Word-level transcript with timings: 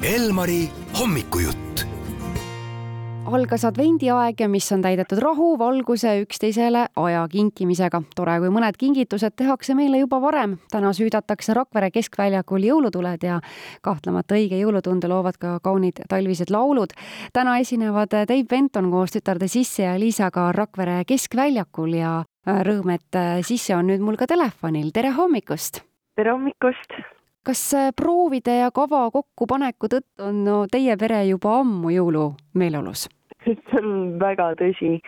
Elmari 0.00 0.62
hommikujutt. 0.96 1.82
algas 3.26 3.64
advendiaeg, 3.68 4.38
mis 4.48 4.72
on 4.72 4.80
täidetud 4.80 5.20
rahu, 5.20 5.58
valguse, 5.58 6.14
üksteisele 6.22 6.86
aja 6.96 7.26
kinkimisega. 7.28 8.00
tore, 8.16 8.38
kui 8.40 8.48
mõned 8.48 8.78
kingitused 8.80 9.36
tehakse 9.36 9.74
meile 9.74 9.98
juba 9.98 10.20
varem. 10.20 10.56
täna 10.70 10.94
süüdatakse 10.96 11.54
Rakvere 11.54 11.90
keskväljakul 11.90 12.64
jõulutuled 12.64 13.22
ja 13.22 13.40
kahtlemata 13.82 14.34
õige 14.34 14.56
jõulutunde 14.56 15.08
loovad 15.08 15.36
ka 15.36 15.60
kaunid 15.60 16.00
talvised 16.08 16.50
laulud. 16.50 16.96
täna 17.32 17.58
esinevad 17.58 18.08
Dave 18.10 18.44
Benton 18.48 18.90
koos 18.90 19.10
tütarde 19.10 19.48
Sisse 19.48 19.82
ja 19.82 19.98
Liisaga 19.98 20.52
Rakvere 20.52 21.04
keskväljakul 21.04 21.92
ja 21.92 22.24
äh, 22.48 22.64
rõõm, 22.64 22.94
et 22.94 23.14
äh, 23.14 23.44
Sisse 23.44 23.76
on 23.76 23.86
nüüd 23.86 24.00
mul 24.00 24.16
ka 24.16 24.26
telefonil. 24.26 24.92
tere 24.92 25.10
hommikust! 25.10 25.84
tere 26.16 26.32
hommikust! 26.32 27.19
Kas 27.46 27.62
äh, 27.74 27.88
proovide 27.96 28.58
ja 28.58 28.70
kava 28.74 29.06
kokkupaneku 29.14 29.88
tõttu 29.92 30.26
on 30.28 30.44
no, 30.44 30.58
teie 30.70 30.96
pere 31.00 31.22
juba 31.28 31.60
ammu 31.62 31.92
jõulumeeleolus? 31.94 33.08
see 33.46 33.80
on 33.80 34.18
väga 34.20 34.50
tõsi, 34.60 34.98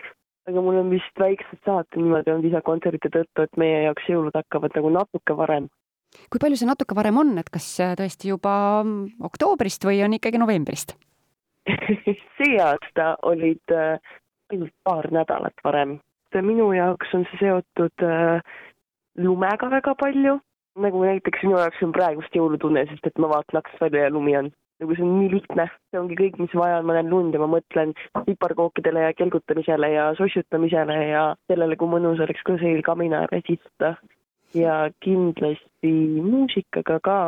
aga 0.49 0.63
mul 0.65 0.79
on 0.81 0.89
vist 0.93 1.21
väiksed 1.21 1.61
saated 1.65 2.01
niimoodi 2.01 2.33
olnud 2.33 2.47
lisakontsertide 2.47 3.13
tõttu, 3.13 3.45
et 3.45 3.61
meie 3.61 3.83
jaoks 3.85 4.09
jõulud 4.09 4.37
hakkavad 4.37 4.73
nagu 4.79 4.93
natuke 4.97 5.37
varem. 5.37 5.69
kui 6.33 6.41
palju 6.41 6.57
see 6.59 6.69
natuke 6.69 6.97
varem 6.97 7.21
on, 7.21 7.35
et 7.41 7.51
kas 7.53 7.67
äh, 7.83 7.95
tõesti 7.99 8.33
juba 8.33 8.55
oktoobrist 9.29 9.85
või 9.85 10.01
on 10.05 10.17
ikkagi 10.17 10.41
novembrist 10.41 10.97
see 12.39 12.57
aasta 12.59 13.13
olid 13.29 13.75
äh, 13.75 14.01
ainult 14.51 14.73
paar 14.83 15.11
nädalat 15.13 15.61
varem. 15.63 15.99
minu 16.41 16.71
jaoks 16.73 17.13
on 17.13 17.27
see 17.29 17.45
seotud 17.45 18.03
lumega 19.21 19.69
väga 19.69 19.93
palju 19.95 20.39
nagu 20.81 21.03
näiteks 21.03 21.45
minu 21.45 21.59
jaoks 21.59 21.81
on 21.85 21.93
praegust 21.95 22.35
jõulutunne, 22.35 22.85
sest 22.89 23.07
et 23.07 23.21
ma 23.21 23.29
vaatan 23.31 23.59
aknast 23.59 23.81
välja 23.81 24.07
ja 24.07 24.13
lumi 24.13 24.37
on. 24.39 24.51
nagu 24.81 24.95
see 24.97 25.05
on 25.05 25.11
nii 25.19 25.29
lihtne, 25.31 25.67
see 25.91 25.99
ongi 25.99 26.15
kõik, 26.19 26.39
mis 26.41 26.53
vaja 26.57 26.79
on, 26.81 26.87
ma 26.89 26.95
näen 26.97 27.11
lund 27.11 27.35
ja 27.35 27.39
ma 27.39 27.47
mõtlen 27.47 27.93
piparkookidele 28.25 29.05
ja 29.05 29.13
kelgutamisele 29.15 29.91
ja 29.93 30.09
sossutamisele 30.17 30.97
ja 31.07 31.21
sellele, 31.47 31.77
kui 31.79 31.87
mõnus 31.87 32.19
oleks 32.25 32.41
ka 32.43 32.57
seil 32.59 32.81
kamina 32.83 33.23
ääres 33.23 33.47
istuda. 33.55 33.95
ja 34.53 34.89
kindlasti 35.01 35.93
muusikaga 36.21 36.99
ka, 37.05 37.19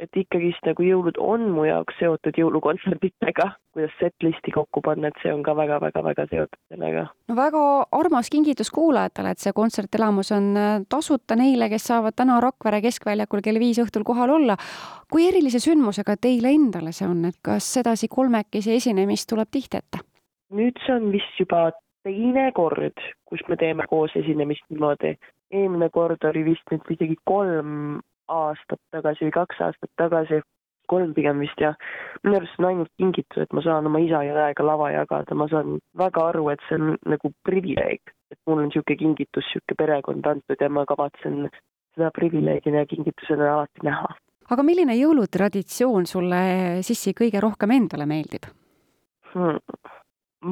et 0.00 0.16
ikkagist 0.16 0.64
nagu 0.64 0.84
jõulud 0.84 1.18
on 1.20 1.46
mu 1.54 1.66
jaoks 1.68 1.98
seotud 2.00 2.36
jõulukontsertidega, 2.40 3.46
kuidas 3.74 3.92
set-listi 4.00 4.54
kokku 4.54 4.82
panna, 4.84 5.10
et 5.10 5.20
see 5.22 5.32
on 5.32 5.42
ka 5.46 5.54
väga-väga-väga 5.56 6.26
seotud 6.30 6.60
sellega. 6.72 7.06
no 7.28 7.36
väga 7.36 7.64
armas 8.00 8.30
kingitus 8.32 8.72
kuulajatele, 8.74 9.34
et 9.34 9.42
see 9.42 9.52
kontsertelamus 9.56 10.32
on 10.36 10.50
äh, 10.56 10.70
tasuta 10.88 11.36
neile, 11.36 11.68
kes 11.72 11.90
saavad 11.92 12.16
täna 12.16 12.40
Rakvere 12.40 12.80
keskväljakul 12.86 13.44
kell 13.44 13.60
viis 13.62 13.80
õhtul 13.82 14.06
kohal 14.08 14.36
olla. 14.38 14.56
kui 15.10 15.28
erilise 15.28 15.60
sündmusega 15.60 16.16
teile 16.16 16.54
endale 16.54 16.92
see 16.96 17.08
on, 17.08 17.24
et 17.28 17.38
kas 17.42 17.68
sedasi 17.78 18.08
kolmekesi 18.08 18.74
esinemist 18.74 19.28
tuleb 19.30 19.52
tihti 19.52 19.82
ette? 19.82 20.04
nüüd 20.50 20.80
see 20.86 20.96
on 20.96 21.12
vist 21.12 21.36
juba 21.38 21.70
teine 22.02 22.50
kord, 22.56 22.96
kus 23.28 23.42
me 23.48 23.56
teeme 23.60 23.84
koos 23.90 24.16
esinemist 24.16 24.64
niimoodi. 24.70 25.16
eelmine 25.50 25.90
kord 25.90 26.24
oli 26.24 26.44
vist 26.52 26.72
nüüd 26.72 26.94
isegi 26.96 27.16
kolm 27.28 28.00
aastat 28.30 28.80
tagasi 28.94 29.26
või 29.26 29.34
kaks 29.34 29.60
aastat 29.66 29.90
tagasi, 30.00 30.40
kolm 30.90 31.12
pigem 31.14 31.42
vist 31.44 31.60
jah. 31.62 31.76
minu 32.24 32.38
arust 32.38 32.56
see 32.56 32.64
on 32.64 32.68
ainult 32.70 32.92
kingitus, 32.98 33.42
et 33.44 33.52
ma 33.56 33.62
saan 33.66 33.88
oma 33.90 34.00
isa 34.02 34.22
ja 34.26 34.36
õega 34.36 34.66
lava 34.66 34.90
jagada, 34.94 35.36
ma 35.38 35.46
saan 35.52 35.78
väga 35.98 36.24
aru, 36.32 36.48
et 36.54 36.64
see 36.68 36.78
on 36.80 36.96
nagu 37.14 37.32
privileeg, 37.46 38.14
et 38.32 38.40
mul 38.46 38.62
on 38.62 38.68
niisugune 38.68 38.98
kingitus, 39.04 39.46
niisugune 39.46 39.78
perekond 39.82 40.32
antud 40.32 40.64
ja 40.66 40.70
ma 40.72 40.86
kavatsen 40.88 41.46
seda 41.94 42.10
privileegina 42.16 42.84
ja 42.84 42.90
kingitusena 42.90 43.52
alati 43.54 43.86
näha. 43.86 44.10
aga 44.50 44.66
milline 44.66 44.96
jõulutraditsioon 44.98 46.10
sulle, 46.10 46.42
Sissi, 46.86 47.14
kõige 47.14 47.42
rohkem 47.42 47.76
endale 47.78 48.06
meeldib 48.10 48.50
hmm.? 49.34 49.62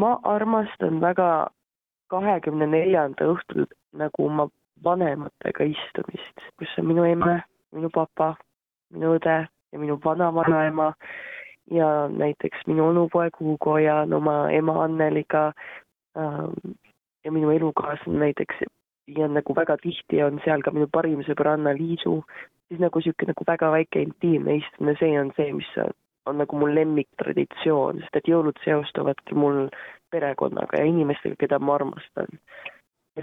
ma 0.03 0.15
armastan 0.37 1.01
väga 1.03 1.49
kahekümne 2.13 2.67
neljanda 2.71 3.27
õhtul 3.35 3.67
nagu 3.99 4.25
oma 4.25 4.49
vanematega 4.85 5.67
istumist, 5.67 6.45
kus 6.59 6.75
on 6.79 6.87
minu 6.93 7.05
emme 7.09 7.41
minu 7.75 7.91
papa, 7.95 8.35
minu 8.95 9.17
õde 9.19 9.39
ja 9.73 9.79
minu 9.79 9.99
vana-vanaema 10.05 10.93
ja 11.71 11.89
näiteks 12.09 12.67
minu 12.67 12.89
onupoeg 12.89 13.37
Hugo 13.41 13.79
ja 13.79 14.03
oma 14.17 14.51
ema 14.51 14.83
Anneliga 14.85 15.53
ähm, 16.17 16.75
ja 17.25 17.33
minu 17.33 17.51
elukaaslane 17.51 18.19
näiteks 18.19 18.65
ja 19.17 19.29
nagu 19.29 19.57
väga 19.57 19.77
tihti 19.83 20.23
on 20.23 20.41
seal 20.45 20.63
ka 20.65 20.73
minu 20.75 20.89
parim 20.93 21.21
sõber 21.27 21.53
Anna-Liisu, 21.55 22.15
siis 22.69 22.81
nagu 22.81 23.01
niisugune 23.01 23.33
nagu 23.33 23.47
väga 23.49 23.71
väike 23.73 24.05
intiimne 24.05 24.59
istumine, 24.61 24.97
see 25.01 25.21
on 25.21 25.33
see, 25.37 25.53
mis 25.57 25.71
on, 25.85 25.95
on 26.29 26.41
nagu 26.43 26.61
mu 26.61 26.69
lemmiktraditsioon, 26.73 28.03
sest 28.05 28.21
et 28.21 28.29
jõulud 28.33 28.61
seostuvadki 28.65 29.37
mul 29.39 29.69
perekonnaga 30.13 30.81
ja 30.81 30.89
inimestega, 30.89 31.37
keda 31.41 31.61
ma 31.61 31.79
armastan. 31.79 32.41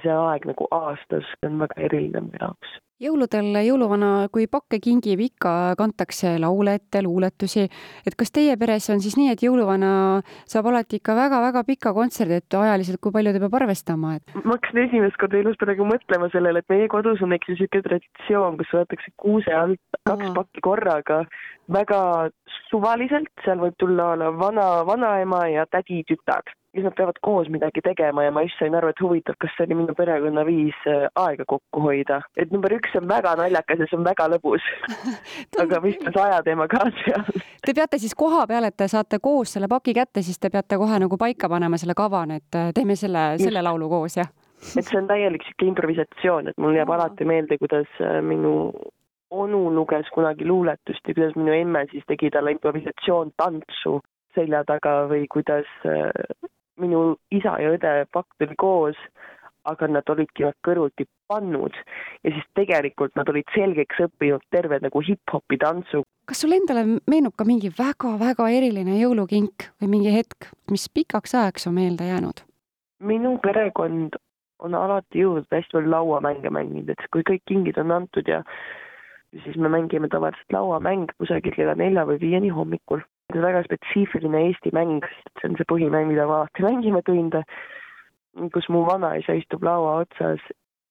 See 0.04 0.18
aeg 0.18 0.50
nagu 0.52 0.68
aastas 0.72 1.30
on 1.46 1.62
väga 1.64 1.82
eriline 1.88 2.26
mu 2.28 2.42
jaoks 2.42 2.80
jõuludel 3.02 3.58
jõuluvana, 3.66 4.10
kui 4.32 4.46
pakke 4.48 4.80
kingib, 4.80 5.20
ikka 5.20 5.76
kantakse 5.80 6.38
laule 6.40 6.78
ette, 6.80 7.02
luuletusi. 7.04 7.68
et 8.08 8.16
kas 8.16 8.32
teie 8.32 8.56
peres 8.58 8.88
on 8.90 9.02
siis 9.04 9.18
nii, 9.20 9.34
et 9.34 9.44
jõuluvana 9.44 10.22
saab 10.48 10.70
alati 10.72 11.02
ikka 11.02 11.16
väga-väga 11.18 11.64
pika 11.68 11.94
kontserdi, 11.94 12.40
et 12.40 12.58
ajaliselt, 12.62 13.02
kui 13.04 13.12
palju 13.12 13.34
ta 13.36 13.44
peab 13.44 13.60
arvestama, 13.60 14.16
et? 14.16 14.36
ma 14.44 14.56
hakkasin 14.56 14.84
esimest 14.86 15.20
korda 15.20 15.42
elus 15.42 15.60
praegu 15.60 15.88
mõtlema 15.88 16.32
sellele, 16.32 16.64
et 16.64 16.72
meie 16.72 16.88
kodus 16.92 17.22
on 17.26 17.36
ikka 17.36 17.52
niisugune 17.52 17.88
traditsioon, 17.90 18.60
kus 18.62 18.76
võetakse 18.80 19.16
kuuse 19.20 19.52
alt 19.52 19.82
kaks 20.08 20.30
Aha. 20.30 20.36
pakki 20.40 20.64
korraga, 20.64 21.24
väga 21.68 22.02
suvaliselt, 22.70 23.34
seal 23.44 23.60
võib 23.60 23.76
tulla 23.82 24.14
vana, 24.40 24.70
vanaema 24.88 25.48
ja 25.52 25.68
tädi 25.68 26.06
tütar 26.08 26.48
siis 26.76 26.86
nad 26.86 26.96
peavad 26.98 27.20
koos 27.24 27.50
midagi 27.50 27.82
tegema 27.86 28.26
ja 28.26 28.32
ma 28.36 28.44
just 28.46 28.60
sain 28.60 28.76
aru, 28.76 28.92
et 28.92 29.02
huvitav, 29.02 29.38
kas 29.42 29.54
see 29.56 29.66
oli 29.68 29.78
minu 29.80 29.96
perekonna 29.98 30.46
viis 30.48 30.78
äh, 30.92 31.08
aega 31.22 31.46
kokku 31.48 31.84
hoida. 31.88 32.22
et 32.38 32.52
number 32.52 32.74
üks 32.76 32.96
on 33.00 33.08
väga 33.10 33.36
naljakas 33.40 33.84
ja 33.84 33.90
see 33.90 34.00
on 34.00 34.08
väga 34.08 34.28
lõbus 34.36 34.66
aga 35.64 35.82
vist 35.84 36.04
on 36.06 36.16
see 36.16 36.26
ajateema 36.26 36.68
ka 36.72 36.86
seal. 37.02 37.44
Te 37.66 37.74
peate 37.74 38.00
siis 38.02 38.16
koha 38.16 38.46
peal, 38.48 38.68
et 38.68 38.78
te 38.78 38.88
saate 38.92 39.20
koos 39.24 39.56
selle 39.56 39.70
paki 39.72 39.96
kätte, 39.98 40.24
siis 40.26 40.40
te 40.40 40.52
peate 40.54 40.78
kohe 40.82 41.00
nagu 41.02 41.18
paika 41.18 41.50
panema 41.52 41.80
selle 41.82 41.96
kava, 41.98 42.26
et 42.36 42.60
äh, 42.60 42.72
teeme 42.76 42.98
selle, 43.00 43.28
selle 43.42 43.64
laulu 43.66 43.90
koos, 43.90 44.20
jah? 44.20 44.32
et 44.80 44.86
see 44.86 45.00
on 45.00 45.08
täielik 45.08 45.46
sihuke 45.48 45.70
improvisatsioon, 45.72 46.52
et 46.52 46.62
mul 46.62 46.76
jääb 46.78 46.92
alati 46.92 47.28
meelde, 47.28 47.58
kuidas 47.62 47.90
äh, 48.04 48.20
minu 48.26 48.72
onu 49.36 49.70
luges 49.74 50.10
kunagi 50.14 50.46
luuletust 50.48 51.08
ja 51.08 51.14
kuidas 51.14 51.36
minu 51.36 51.54
emme 51.54 51.86
siis 51.92 52.04
tegi 52.08 52.30
talle 52.32 52.54
improvisatsioontantsu 52.56 54.00
selja 54.36 54.64
taga 54.68 55.06
või 55.12 55.26
kuidas 55.32 55.68
minu 56.82 57.16
isa 57.32 57.56
ja 57.62 57.72
õde 57.76 57.94
pakt 58.14 58.42
oli 58.44 58.58
koos, 58.60 59.00
aga 59.66 59.88
nad 59.90 60.10
olidki 60.14 60.46
nad 60.46 60.58
kõrvuti 60.66 61.08
pannud 61.30 61.74
ja 62.24 62.34
siis 62.34 62.46
tegelikult 62.58 63.16
nad 63.18 63.30
olid 63.32 63.48
selgeks 63.56 64.04
õppinud 64.08 64.44
terve 64.54 64.80
nagu 64.84 65.02
hip-hopi 65.02 65.58
tantsu. 65.62 66.04
kas 66.30 66.44
sul 66.44 66.54
endale 66.58 67.00
meenub 67.10 67.36
ka 67.38 67.48
mingi 67.48 67.72
väga-väga 67.74 68.50
eriline 68.58 69.00
jõulukink 69.00 69.70
või 69.82 69.92
mingi 69.96 70.14
hetk, 70.14 70.52
mis 70.72 70.86
pikaks 70.90 71.36
ajaks 71.36 71.68
on 71.68 71.78
meelde 71.80 72.12
jäänud? 72.12 72.46
minu 73.00 73.38
perekond 73.44 74.16
on 74.64 74.78
alati 74.78 75.20
jõudnud 75.20 75.50
hästi 75.52 75.78
palju 75.78 75.92
lauamänge 75.92 76.50
mänginud, 76.50 76.90
et 76.90 77.10
kui 77.12 77.26
kõik 77.28 77.44
kingid 77.50 77.78
on 77.82 77.92
antud 77.92 78.28
ja 78.30 78.44
siis 79.44 79.58
me 79.58 79.70
mängime 79.70 80.08
tavaliselt 80.08 80.54
lauamäng 80.54 81.12
kusagil 81.20 81.58
kella 81.58 81.76
nelja 81.76 82.06
või 82.08 82.22
viieni 82.22 82.54
hommikul 82.54 83.04
see 83.36 83.44
väga 83.44 83.64
spetsiifiline 83.68 84.44
Eesti 84.50 84.72
mäng, 84.76 85.04
sest 85.04 85.42
see 85.42 85.50
on 85.52 85.58
see 85.60 85.72
põhimäng, 85.72 86.12
mida 86.12 86.28
me 86.30 86.40
alati 86.40 86.64
mängime 86.66 87.04
tunde, 87.08 87.44
kus 88.56 88.70
mu 88.72 88.86
vanaisa 88.88 89.36
istub 89.40 89.64
laua 89.68 90.00
otsas 90.06 90.44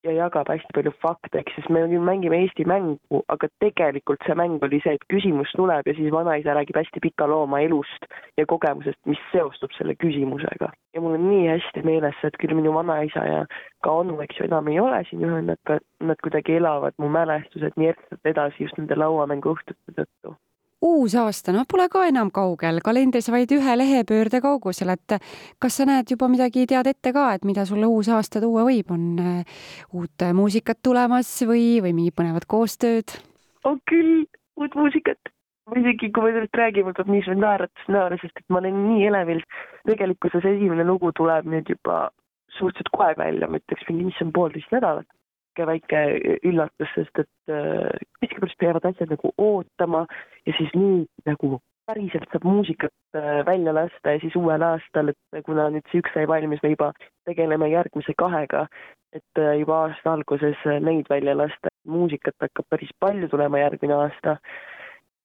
ja 0.05 0.13
jagab 0.13 0.49
hästi 0.53 0.75
palju 0.77 0.93
fakte, 1.03 1.41
ehk 1.41 1.51
siis 1.55 1.69
me 1.73 1.83
mängime 2.09 2.43
Eesti 2.43 2.67
mängu, 2.69 3.23
aga 3.33 3.49
tegelikult 3.65 4.25
see 4.27 4.37
mäng 4.37 4.63
oli 4.67 4.81
see, 4.85 4.97
et 4.99 5.07
küsimus 5.13 5.53
tuleb 5.57 5.89
ja 5.89 5.97
siis 5.97 6.13
vanaisa 6.13 6.57
räägib 6.59 6.77
hästi 6.81 7.03
pika 7.07 7.29
loo 7.31 7.47
oma 7.47 7.63
elust 7.65 8.09
ja 8.41 8.47
kogemusest, 8.47 9.01
mis 9.09 9.21
seostub 9.33 9.73
selle 9.79 9.97
küsimusega. 9.97 10.71
ja 10.95 11.01
mul 11.01 11.17
on 11.19 11.29
nii 11.31 11.49
hästi 11.49 11.85
meeles 11.89 12.17
see, 12.21 12.33
et 12.33 12.41
küll 12.43 12.57
minu 12.57 12.75
vanaisa 12.77 13.25
ja 13.29 13.45
ka 13.83 13.99
onu, 14.05 14.21
eks 14.25 14.41
ju, 14.41 14.49
enam 14.51 14.69
ei 14.69 14.81
ole 14.81 15.03
siin 15.09 15.25
ühendanud, 15.25 15.61
aga 15.65 15.81
nad 16.13 16.21
kuidagi 16.25 16.61
elavad 16.61 16.99
mu 16.99 17.09
mälestused 17.09 17.81
nii 17.81 17.95
ehtsalt 17.95 18.35
edasi 18.35 18.69
just 18.69 18.81
nende 18.81 19.01
lauamängu 19.01 19.57
õhtute 19.57 19.97
tõttu 20.01 20.37
uus 20.85 21.15
aasta, 21.17 21.53
noh, 21.55 21.65
pole 21.71 21.87
ka 21.93 22.05
enam 22.09 22.31
kaugel, 22.35 22.81
kalendris 22.85 23.31
vaid 23.33 23.53
ühe 23.57 23.77
lehepöörde 23.81 24.41
kaugusel, 24.45 24.93
et 24.95 25.17
kas 25.63 25.79
sa 25.81 25.87
näed 25.89 26.11
juba 26.13 26.29
midagi, 26.33 26.67
tead 26.71 26.91
ette 26.91 27.13
ka, 27.17 27.31
et 27.37 27.47
mida 27.49 27.65
sulle 27.69 27.89
uus 27.91 28.11
aasta 28.13 28.43
tuua 28.45 28.67
võib, 28.69 28.93
on 28.95 29.07
äh, 29.23 29.63
uut 29.97 30.27
muusikat 30.37 30.83
tulemas 30.85 31.31
või, 31.49 31.81
või 31.85 31.95
mingid 31.97 32.19
põnevad 32.19 32.49
koostööd? 32.51 33.17
on 33.65 33.79
küll 33.89 34.27
uut 34.61 34.75
muusikat, 34.77 35.33
isegi 35.81 36.11
kui 36.13 36.27
me 36.27 36.35
sellest 36.35 36.59
räägime, 36.61 36.93
tuleb 36.93 37.15
niisugune 37.15 37.47
naeratus 37.47 37.89
näole, 37.89 38.19
sest 38.21 38.43
et 38.43 38.53
ma 38.53 38.61
olen 38.61 38.77
nii 38.91 39.07
elevil. 39.09 39.41
tegelikkuses 39.89 40.45
esimene 40.53 40.85
lugu 40.85 41.13
tuleb 41.17 41.49
nüüd 41.49 41.73
juba 41.73 42.11
suhteliselt 42.59 42.93
kohe 42.93 43.15
välja, 43.19 43.49
ma 43.49 43.59
ütleks 43.63 43.89
mingi, 43.89 44.11
mis 44.11 44.21
on 44.23 44.33
poolteist 44.37 44.75
nädalat 44.75 45.09
väike, 45.55 45.67
väike 45.67 46.41
üllatus, 46.45 46.89
sest 46.95 47.19
et 47.19 47.53
äh, 47.53 47.91
miskipärast 48.23 48.59
peavad 48.59 48.85
asjad 48.85 49.11
nagu 49.11 49.33
ootama 49.39 50.07
ja 50.47 50.53
siis 50.57 50.71
nüüd 50.75 51.09
nagu 51.27 51.61
päriselt 51.87 52.29
saab 52.33 52.45
muusikat 52.45 52.93
äh, 53.17 53.45
välja 53.47 53.75
lasta 53.75 54.15
ja 54.15 54.21
siis 54.21 54.37
uuel 54.37 54.63
aastal, 54.63 55.09
et 55.09 55.45
kuna 55.45 55.69
nüüd 55.71 55.85
see 55.91 56.01
üks 56.01 56.13
sai 56.15 56.27
valmis, 56.27 56.63
me 56.63 56.71
juba 56.71 56.93
tegeleme 57.27 57.69
järgmise 57.69 58.15
kahega, 58.19 58.67
et 59.13 59.39
äh, 59.39 59.59
juba 59.61 59.85
aasta 59.87 60.13
alguses 60.13 60.59
neid 60.81 61.07
välja 61.11 61.37
lasta. 61.37 61.69
muusikat 61.87 62.35
hakkab 62.41 62.65
päris 62.71 62.91
palju 62.99 63.29
tulema 63.29 63.59
järgmine 63.59 63.95
aasta. 63.95 64.37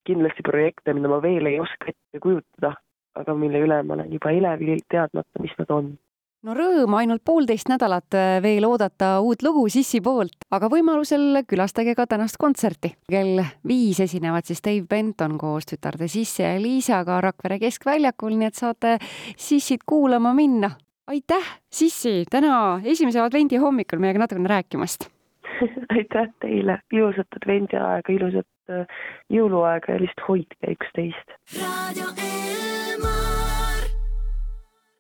kindlasti 0.08 0.42
projekte, 0.42 0.94
mida 0.94 1.08
ma 1.08 1.22
veel 1.22 1.46
ei 1.46 1.60
oska 1.60 1.92
ette 1.92 2.20
kujutada, 2.20 2.74
aga 3.16 3.34
mille 3.36 3.60
üle 3.62 3.84
ma 3.84 3.94
olen 3.94 4.14
juba 4.14 4.32
elevil 4.32 4.80
teadmata, 4.90 5.42
mis 5.44 5.54
nad 5.60 5.70
on 5.70 5.92
no 6.46 6.56
rõõm 6.56 6.96
ainult 7.00 7.24
poolteist 7.26 7.70
nädalat 7.72 8.16
äh, 8.16 8.38
veel 8.44 8.66
oodata 8.68 9.18
uut 9.26 9.44
lugu 9.44 9.66
Sissi 9.72 10.02
poolt, 10.04 10.46
aga 10.56 10.70
võimalusel 10.72 11.42
külastage 11.48 11.96
ka 11.98 12.08
tänast 12.08 12.40
kontserti. 12.40 12.94
kell 13.10 13.44
viis 13.68 14.00
esinevad 14.00 14.48
siis 14.48 14.64
Dave 14.66 14.88
Benton 14.90 15.38
koos 15.38 15.68
tütarde 15.70 16.08
Sissi 16.08 16.44
ja 16.44 16.56
Liisaga 16.62 17.20
Rakvere 17.22 17.60
keskväljakul, 17.60 18.38
nii 18.40 18.52
et 18.52 18.56
saate 18.56 18.98
Sissit 19.38 19.84
kuulama 19.86 20.34
minna. 20.34 20.72
aitäh, 21.08 21.56
Sissi, 21.70 22.24
täna 22.30 22.82
esimese 22.84 23.20
advendi 23.22 23.58
hommikul 23.58 24.00
meiega 24.00 24.20
natukene 24.20 24.50
rääkimast 24.50 25.10
aitäh 25.96 26.30
teile, 26.40 26.80
ilusat 26.94 27.36
advendiaega, 27.42 28.14
ilusat 28.14 28.72
äh, 28.72 29.00
jõuluaega 29.34 29.98
ja 29.98 30.04
lihtsalt 30.06 30.28
hoidke 30.30 30.76
üksteist. 30.78 31.40
raadio 31.60 32.14
Elma 32.20 32.79